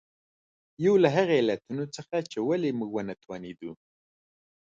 یو 0.85 0.93
له 1.03 1.09
هغو 1.15 1.33
علتونو 1.41 1.83
څخه 1.95 2.15
چې 2.31 2.37
ولې 2.47 2.69
موږ 2.79 2.91
ونه 2.93 3.13
توانېدو. 3.23 3.71